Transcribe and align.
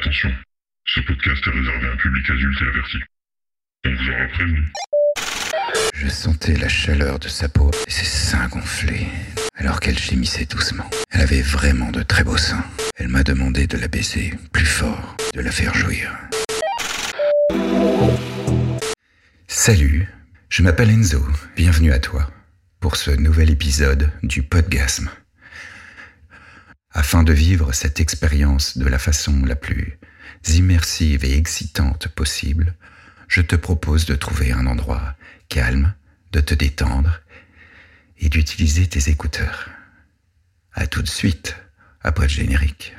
Attention, 0.00 0.32
ce 0.86 1.00
podcast 1.00 1.44
est 1.44 1.50
réservé 1.50 1.88
à 1.88 1.92
un 1.92 1.96
public 1.96 2.30
adulte 2.30 2.62
et 2.62 2.68
averti. 2.68 2.98
On 3.84 3.94
vous 3.94 4.10
aura 4.10 4.28
prévenu. 4.28 4.64
Je 5.92 6.08
sentais 6.08 6.54
la 6.54 6.68
chaleur 6.68 7.18
de 7.18 7.26
sa 7.26 7.48
peau 7.48 7.72
et 7.84 7.90
ses 7.90 8.04
seins 8.04 8.46
gonflés, 8.46 9.08
alors 9.56 9.80
qu'elle 9.80 9.98
gémissait 9.98 10.44
doucement. 10.44 10.88
Elle 11.10 11.22
avait 11.22 11.42
vraiment 11.42 11.90
de 11.90 12.04
très 12.04 12.22
beaux 12.22 12.36
seins. 12.36 12.64
Elle 12.94 13.08
m'a 13.08 13.24
demandé 13.24 13.66
de 13.66 13.76
la 13.76 13.88
baiser 13.88 14.34
plus 14.52 14.66
fort, 14.66 15.16
de 15.34 15.40
la 15.40 15.50
faire 15.50 15.74
jouir. 15.74 16.16
Salut, 19.48 20.06
je 20.48 20.62
m'appelle 20.62 20.90
Enzo, 20.90 21.26
bienvenue 21.56 21.90
à 21.90 21.98
toi 21.98 22.30
pour 22.78 22.94
ce 22.94 23.10
nouvel 23.10 23.50
épisode 23.50 24.12
du 24.22 24.44
Podgasme. 24.44 25.10
Afin 26.98 27.22
de 27.22 27.32
vivre 27.32 27.72
cette 27.72 28.00
expérience 28.00 28.76
de 28.76 28.88
la 28.88 28.98
façon 28.98 29.44
la 29.44 29.54
plus 29.54 30.00
immersive 30.48 31.24
et 31.24 31.36
excitante 31.36 32.08
possible, 32.08 32.74
je 33.28 33.40
te 33.40 33.54
propose 33.54 34.04
de 34.04 34.16
trouver 34.16 34.50
un 34.50 34.66
endroit 34.66 35.14
calme, 35.48 35.94
de 36.32 36.40
te 36.40 36.54
détendre 36.54 37.20
et 38.18 38.28
d'utiliser 38.28 38.88
tes 38.88 39.10
écouteurs. 39.10 39.68
À 40.72 40.88
tout 40.88 41.02
de 41.02 41.08
suite, 41.08 41.54
après 42.02 42.24
le 42.24 42.30
générique. 42.30 42.96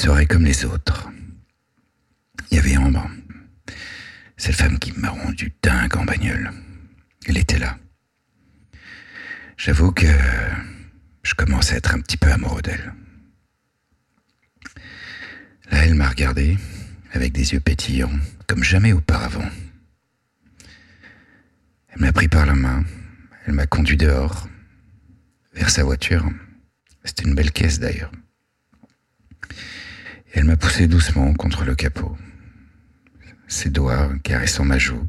Soirée 0.00 0.24
comme 0.24 0.46
les 0.46 0.64
autres. 0.64 1.10
Il 2.50 2.56
y 2.56 2.58
avait 2.58 2.78
Ambre, 2.78 3.06
cette 4.38 4.54
femme 4.54 4.78
qui 4.78 4.92
m'a 4.92 5.10
rendu 5.10 5.52
dingue 5.62 5.94
en 5.94 6.06
bagnole. 6.06 6.50
Elle 7.26 7.36
était 7.36 7.58
là. 7.58 7.76
J'avoue 9.58 9.92
que 9.92 10.06
je 11.22 11.34
commençais 11.34 11.74
à 11.74 11.76
être 11.76 11.94
un 11.94 12.00
petit 12.00 12.16
peu 12.16 12.32
amoureux 12.32 12.62
d'elle. 12.62 12.94
Là, 15.70 15.84
elle 15.84 15.94
m'a 15.94 16.08
regardé 16.08 16.56
avec 17.12 17.32
des 17.32 17.52
yeux 17.52 17.60
pétillants, 17.60 18.18
comme 18.46 18.64
jamais 18.64 18.94
auparavant. 18.94 19.50
Elle 21.90 22.00
m'a 22.00 22.12
pris 22.14 22.28
par 22.28 22.46
la 22.46 22.54
main, 22.54 22.84
elle 23.44 23.52
m'a 23.52 23.66
conduit 23.66 23.98
dehors, 23.98 24.48
vers 25.52 25.68
sa 25.68 25.84
voiture. 25.84 26.24
C'était 27.04 27.24
une 27.24 27.34
belle 27.34 27.52
caisse 27.52 27.80
d'ailleurs. 27.80 28.12
Elle 30.32 30.44
m'a 30.44 30.56
poussé 30.56 30.86
doucement 30.86 31.34
contre 31.34 31.64
le 31.64 31.74
capot. 31.74 32.16
Ses 33.48 33.70
doigts 33.70 34.10
caressant 34.22 34.64
ma 34.64 34.78
joue 34.78 35.06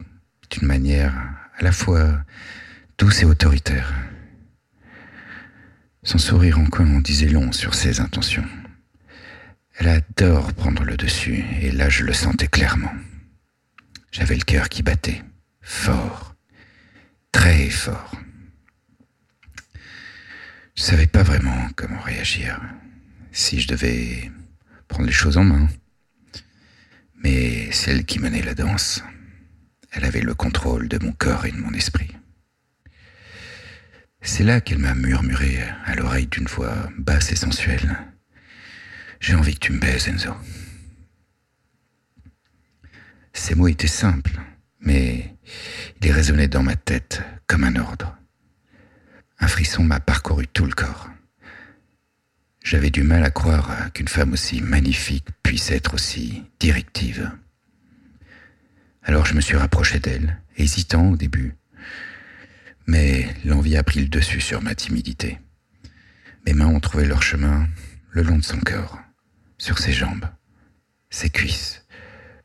d'une 0.49 0.67
manière 0.67 1.13
à 1.57 1.63
la 1.63 1.71
fois 1.71 2.23
douce 2.97 3.21
et 3.21 3.25
autoritaire. 3.25 3.93
Son 6.03 6.17
sourire 6.17 6.57
en 6.57 6.65
coin 6.65 6.99
disait 6.99 7.27
long 7.27 7.51
sur 7.51 7.75
ses 7.75 7.99
intentions. 7.99 8.47
Elle 9.77 9.89
adore 9.89 10.53
prendre 10.53 10.83
le 10.83 10.97
dessus, 10.97 11.45
et 11.61 11.71
là 11.71 11.89
je 11.89 12.03
le 12.03 12.13
sentais 12.13 12.47
clairement. 12.47 12.93
J'avais 14.11 14.35
le 14.35 14.43
cœur 14.43 14.69
qui 14.69 14.81
battait, 14.81 15.23
fort, 15.61 16.35
très 17.31 17.69
fort. 17.69 18.11
Je 20.75 20.81
savais 20.81 21.07
pas 21.07 21.23
vraiment 21.23 21.69
comment 21.75 22.01
réagir, 22.01 22.59
si 23.31 23.61
je 23.61 23.67
devais 23.67 24.31
prendre 24.91 25.07
les 25.07 25.13
choses 25.13 25.37
en 25.37 25.45
main. 25.45 25.67
Mais 27.23 27.71
celle 27.71 28.03
qui 28.05 28.19
menait 28.19 28.41
la 28.41 28.53
danse, 28.53 29.01
elle 29.91 30.03
avait 30.03 30.21
le 30.21 30.35
contrôle 30.35 30.89
de 30.89 30.99
mon 30.99 31.13
corps 31.13 31.45
et 31.45 31.51
de 31.51 31.57
mon 31.57 31.71
esprit. 31.73 32.11
C'est 34.21 34.43
là 34.43 34.59
qu'elle 34.59 34.79
m'a 34.79 34.93
murmuré 34.93 35.59
à 35.85 35.95
l'oreille 35.95 36.27
d'une 36.27 36.45
voix 36.45 36.89
basse 36.97 37.31
et 37.31 37.37
sensuelle. 37.37 37.97
J'ai 39.21 39.35
envie 39.35 39.53
que 39.53 39.65
tu 39.65 39.71
me 39.71 39.79
baises, 39.79 40.09
Enzo. 40.09 40.35
Ces 43.33 43.55
mots 43.55 43.69
étaient 43.69 43.87
simples, 43.87 44.41
mais 44.81 45.37
ils 46.01 46.11
résonnaient 46.11 46.49
dans 46.49 46.63
ma 46.63 46.75
tête 46.75 47.23
comme 47.47 47.63
un 47.63 47.77
ordre. 47.77 48.17
Un 49.39 49.47
frisson 49.47 49.83
m'a 49.83 50.01
parcouru 50.01 50.47
tout 50.47 50.65
le 50.65 50.73
corps. 50.73 51.09
J'avais 52.63 52.91
du 52.91 53.03
mal 53.03 53.23
à 53.23 53.31
croire 53.31 53.91
qu'une 53.93 54.07
femme 54.07 54.33
aussi 54.33 54.61
magnifique 54.61 55.27
puisse 55.43 55.71
être 55.71 55.95
aussi 55.95 56.43
directive. 56.59 57.31
Alors 59.03 59.25
je 59.25 59.33
me 59.33 59.41
suis 59.41 59.57
rapproché 59.57 59.99
d'elle, 59.99 60.39
hésitant 60.57 61.09
au 61.09 61.17
début. 61.17 61.55
Mais 62.85 63.27
l'envie 63.45 63.77
a 63.77 63.83
pris 63.83 64.01
le 64.01 64.07
dessus 64.07 64.41
sur 64.41 64.61
ma 64.61 64.75
timidité. 64.75 65.39
Mes 66.45 66.53
mains 66.53 66.67
ont 66.67 66.79
trouvé 66.79 67.05
leur 67.05 67.23
chemin 67.23 67.67
le 68.11 68.21
long 68.21 68.37
de 68.37 68.43
son 68.43 68.59
corps, 68.59 68.99
sur 69.57 69.79
ses 69.79 69.93
jambes, 69.93 70.25
ses 71.09 71.29
cuisses. 71.29 71.85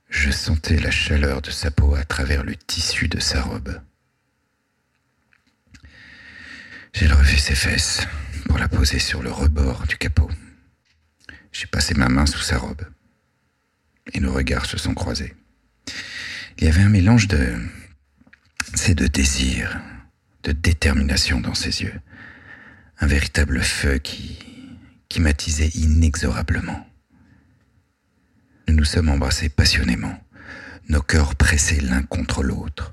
Je 0.09 0.31
sentais 0.31 0.79
la 0.79 0.91
chaleur 0.91 1.43
de 1.43 1.51
sa 1.51 1.71
peau 1.71 1.95
à 1.95 2.05
travers 2.05 2.43
le 2.43 2.57
tissu 2.57 3.09
de 3.09 3.21
sa 3.21 3.43
robe. 3.43 3.81
J'ai 6.95 7.07
relevé 7.07 7.37
ses 7.37 7.55
fesses 7.55 8.07
pour 8.49 8.59
la 8.59 8.69
poser 8.69 8.99
sur 8.99 9.23
le 9.23 9.31
rebord 9.31 9.87
du 9.87 9.97
capot. 9.97 10.31
J'ai 11.53 11.67
passé 11.67 11.95
ma 11.95 12.09
main 12.09 12.27
sous 12.27 12.41
sa 12.41 12.59
robe 12.59 12.83
et 14.13 14.21
nos 14.21 14.33
regards 14.33 14.67
se 14.67 14.79
sont 14.79 14.95
croisés. 14.95 15.35
Il 16.59 16.65
y 16.65 16.69
avait 16.69 16.83
un 16.83 16.89
mélange 16.89 17.29
de 17.29 17.57
c'est 18.75 18.95
de 18.95 19.07
désir, 19.07 19.81
de 20.43 20.53
détermination 20.53 21.41
dans 21.41 21.55
ses 21.55 21.83
yeux, 21.83 22.01
un 22.99 23.07
véritable 23.07 23.63
feu 23.63 23.99
qui 23.99 24.39
qui 25.09 25.21
m'attisait 25.21 25.69
inexorablement. 25.69 26.87
Nous 28.69 28.75
nous 28.75 28.85
sommes 28.85 29.09
embrassés 29.09 29.49
passionnément, 29.49 30.19
nos 30.89 31.01
cœurs 31.01 31.37
pressés 31.37 31.81
l'un 31.81 32.03
contre 32.03 32.43
l'autre. 32.43 32.93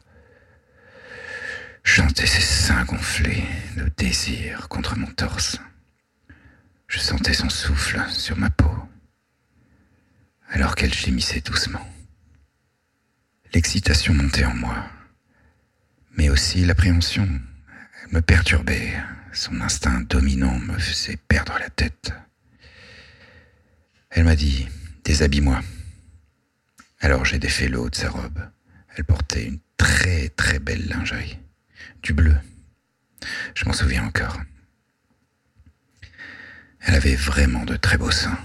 Chantais 1.84 2.28
ses 2.28 2.42
seins 2.42 2.86
gonflés 2.86 3.44
contre 4.70 4.98
mon 4.98 5.08
torse. 5.08 5.58
Je 6.88 7.00
sentais 7.00 7.34
son 7.34 7.50
souffle 7.50 8.02
sur 8.10 8.38
ma 8.38 8.50
peau, 8.50 8.72
alors 10.50 10.76
qu'elle 10.76 10.94
gémissait 10.94 11.42
doucement. 11.42 11.86
L'excitation 13.54 14.14
montait 14.14 14.46
en 14.46 14.54
moi, 14.56 14.86
mais 16.16 16.30
aussi 16.30 16.66
l'appréhension. 16.66 17.28
Elle 18.04 18.14
me 18.14 18.22
perturbait, 18.22 18.94
son 19.34 19.60
instinct 19.62 20.02
dominant 20.02 20.58
me 20.60 20.78
faisait 20.78 21.18
perdre 21.28 21.58
la 21.60 21.70
tête. 21.70 22.14
Elle 24.10 24.24
m'a 24.26 24.36
dit, 24.36 24.68
déshabille-moi. 25.04 25.62
Alors 27.02 27.26
j'ai 27.26 27.40
défait 27.40 27.68
le 27.68 27.80
haut 27.80 27.90
de 27.90 27.96
sa 27.96 28.10
robe. 28.10 28.40
Elle 28.96 29.04
portait 29.04 29.46
une 29.46 29.60
très 29.76 30.30
très 30.30 30.60
belle 30.60 30.88
lingerie 30.88 31.40
du 32.02 32.14
bleu. 32.14 32.38
Je 33.56 33.66
m'en 33.66 33.74
souviens 33.74 34.06
encore. 34.06 34.38
Elle 36.82 36.96
avait 36.96 37.16
vraiment 37.16 37.64
de 37.66 37.76
très 37.76 37.98
beaux 37.98 38.12
seins. 38.12 38.38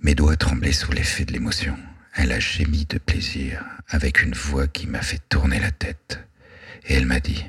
Mes 0.00 0.14
doigts 0.14 0.36
tremblaient 0.36 0.72
sous 0.72 0.92
l'effet 0.92 1.24
de 1.24 1.32
l'émotion. 1.32 1.76
Elle 2.14 2.32
a 2.32 2.40
gémi 2.40 2.86
de 2.86 2.98
plaisir 2.98 3.64
avec 3.88 4.22
une 4.22 4.34
voix 4.34 4.66
qui 4.66 4.86
m'a 4.86 5.02
fait 5.02 5.20
tourner 5.28 5.58
la 5.58 5.70
tête. 5.70 6.20
Et 6.86 6.94
elle 6.94 7.06
m'a 7.06 7.20
dit, 7.20 7.44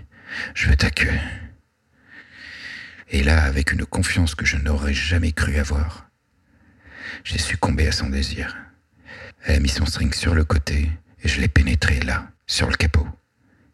je 0.53 0.69
veux 0.69 0.75
ta 0.75 0.89
queue. 0.89 1.19
Et 3.09 3.23
là, 3.23 3.43
avec 3.43 3.71
une 3.71 3.85
confiance 3.85 4.35
que 4.35 4.45
je 4.45 4.57
n'aurais 4.57 4.93
jamais 4.93 5.31
cru 5.31 5.57
avoir, 5.57 6.09
j'ai 7.23 7.37
succombé 7.37 7.87
à 7.87 7.91
son 7.91 8.09
désir. 8.09 8.55
Elle 9.43 9.57
a 9.57 9.59
mis 9.59 9.69
son 9.69 9.85
string 9.85 10.13
sur 10.13 10.33
le 10.33 10.45
côté 10.45 10.89
et 11.23 11.27
je 11.27 11.41
l'ai 11.41 11.47
pénétré 11.47 11.99
là, 11.99 12.31
sur 12.47 12.69
le 12.69 12.75
capot. 12.75 13.07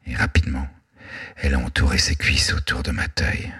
Et 0.06 0.16
rapidement, 0.16 0.68
elle 1.38 1.54
a 1.54 1.60
entouré 1.60 1.98
ses 1.98 2.16
cuisses 2.16 2.54
autour 2.54 2.84
de 2.84 2.92
ma 2.92 3.08
taille 3.08 3.54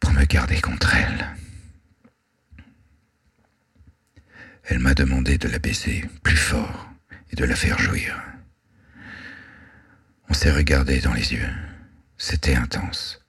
pour 0.00 0.12
me 0.12 0.24
garder 0.24 0.60
contre 0.60 0.94
elle. 0.94 1.26
Elle 4.64 4.78
m'a 4.80 4.94
demandé 4.94 5.38
de 5.38 5.48
la 5.48 5.58
baiser 5.58 6.04
plus 6.22 6.36
fort 6.36 6.88
et 7.30 7.36
de 7.36 7.44
la 7.44 7.54
faire 7.54 7.78
jouir. 7.78 8.20
On 10.28 10.34
s'est 10.34 10.50
regardé 10.50 11.00
dans 11.00 11.12
les 11.12 11.32
yeux. 11.32 11.48
C'était 12.18 12.56
intense. 12.56 13.20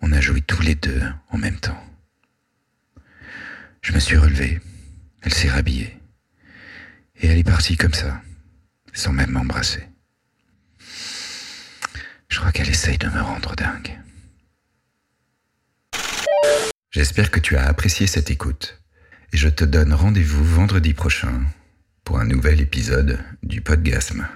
On 0.00 0.12
a 0.12 0.20
joui 0.20 0.42
tous 0.42 0.62
les 0.62 0.74
deux 0.74 1.02
en 1.30 1.38
même 1.38 1.60
temps. 1.60 1.80
Je 3.82 3.92
me 3.92 4.00
suis 4.00 4.16
relevé. 4.16 4.60
Elle 5.22 5.34
s'est 5.34 5.50
rhabillée. 5.50 5.96
Et 7.16 7.28
elle 7.28 7.38
est 7.38 7.44
partie 7.44 7.76
comme 7.76 7.94
ça, 7.94 8.20
sans 8.92 9.12
même 9.12 9.30
m'embrasser. 9.30 9.86
Je 12.32 12.38
crois 12.38 12.50
qu'elle 12.50 12.70
essaye 12.70 12.96
de 12.96 13.08
me 13.08 13.20
rendre 13.20 13.54
dingue. 13.56 14.00
J'espère 16.90 17.30
que 17.30 17.38
tu 17.38 17.58
as 17.58 17.66
apprécié 17.66 18.06
cette 18.06 18.30
écoute 18.30 18.80
et 19.34 19.36
je 19.36 19.50
te 19.50 19.64
donne 19.64 19.92
rendez-vous 19.92 20.42
vendredi 20.42 20.94
prochain 20.94 21.42
pour 22.04 22.18
un 22.18 22.24
nouvel 22.24 22.62
épisode 22.62 23.18
du 23.42 23.60
Podgasme. 23.60 24.26